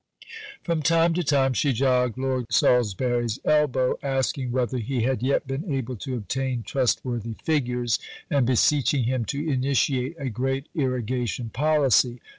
From 0.63 0.81
time 0.81 1.13
to 1.13 1.23
time 1.23 1.53
she 1.53 1.73
jogged 1.73 2.17
Lord 2.17 2.51
Salisbury's 2.51 3.37
elbow, 3.45 3.99
asking 4.01 4.51
whether 4.51 4.79
he 4.79 5.03
had 5.03 5.21
yet 5.21 5.45
been 5.45 5.71
able 5.71 5.95
to 5.97 6.15
obtain 6.15 6.63
trustworthy 6.63 7.35
figures, 7.43 7.99
and 8.27 8.47
beseeching 8.47 9.03
him 9.03 9.25
to 9.25 9.47
initiate 9.47 10.15
a 10.17 10.29
great 10.29 10.69
irrigation 10.73 11.51
policy. 11.51 12.19